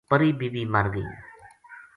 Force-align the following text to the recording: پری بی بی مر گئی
پری 0.09 0.29
بی 0.39 0.47
بی 0.53 0.63
مر 0.73 0.85
گئی 0.93 1.09